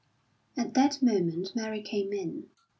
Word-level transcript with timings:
At 0.57 0.73
that 0.73 1.03
moment 1.03 1.55
Mary 1.55 1.83
came 1.83 2.11
in. 2.11 2.49